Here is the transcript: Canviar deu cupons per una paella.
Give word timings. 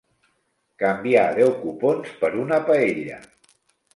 Canviar 0.83 1.25
deu 1.41 1.51
cupons 1.59 2.09
per 2.23 2.33
una 2.45 2.59
paella. 2.71 3.21